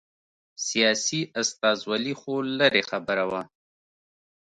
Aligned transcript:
سیاسي 0.67 1.21
استازولي 1.41 2.13
خو 2.19 2.33
لرې 2.59 2.83
خبره 2.89 3.25
وه. 3.31 3.41